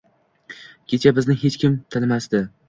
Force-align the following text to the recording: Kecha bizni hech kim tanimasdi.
Kecha 0.93 1.13
bizni 1.19 1.35
hech 1.43 1.59
kim 1.65 1.77
tanimasdi. 1.97 2.43